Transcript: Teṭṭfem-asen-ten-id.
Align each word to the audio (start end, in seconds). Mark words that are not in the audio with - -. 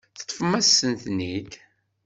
Teṭṭfem-asen-ten-id. 0.17 1.51